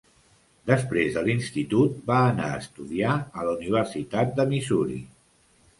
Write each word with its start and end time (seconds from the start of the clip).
Després 0.69 1.11
de 1.17 1.21
l'institut, 1.27 2.01
va 2.09 2.17
anar 2.31 2.49
a 2.49 2.57
estudiar 2.63 3.15
a 3.43 3.47
la 3.51 3.55
Universitat 3.61 4.37
de 4.41 4.49
Missouri. 4.55 5.03